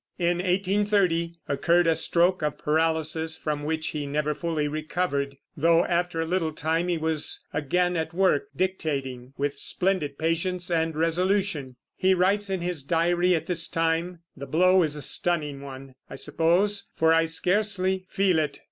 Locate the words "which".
3.63-3.89